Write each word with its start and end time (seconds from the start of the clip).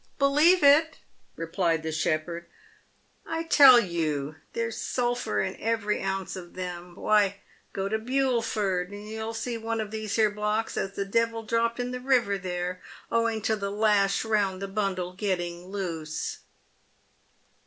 "Believe 0.25 0.63
it?" 0.63 0.97
replied 1.35 1.83
the 1.83 1.91
shepherd." 1.91 2.47
I 3.27 3.43
tell 3.43 3.79
you 3.79 4.37
there's 4.53 4.81
sulphur 4.81 5.41
in 5.41 5.55
every 5.59 6.01
ounce 6.01 6.35
of 6.35 6.55
them. 6.55 6.95
Why, 6.95 7.35
go 7.71 7.87
to 7.87 7.99
Bulford, 7.99 8.89
and 8.89 9.07
you'll 9.07 9.35
see 9.35 9.59
one 9.59 9.79
of 9.79 9.91
these 9.91 10.15
here 10.15 10.31
blocks 10.31 10.75
as 10.75 10.93
the 10.95 11.05
devil 11.05 11.43
dropped 11.43 11.79
in 11.79 11.91
the 11.91 11.99
river 11.99 12.39
there, 12.39 12.81
owing 13.11 13.43
to 13.43 13.55
the 13.55 13.69
lash 13.69 14.25
round 14.25 14.59
the 14.59 14.67
bundle 14.67 15.13
getting 15.13 15.67
loose." 15.67 16.39